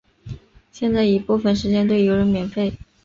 [0.71, 2.73] 现在已部分时间对游人免费。